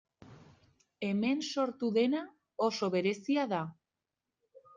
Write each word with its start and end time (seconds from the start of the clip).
Hemen 1.07 1.43
sortu 1.55 1.89
dena 1.99 2.23
oso 2.69 2.91
berezia 2.97 3.45
da. 3.53 3.61